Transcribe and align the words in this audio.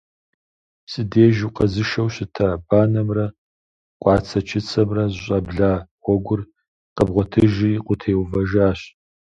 Си 0.91 1.01
деж 1.11 1.37
укъэзышэу 1.47 2.09
щыта, 2.13 2.49
банэмрэ 2.67 3.25
къуацэ-чыцэмрэ 4.01 5.03
зэщӀабла 5.11 5.71
гъуэгур 6.03 6.41
къэбгъуэтыжри, 6.95 7.71
укъытеувэжащ. 7.79 8.79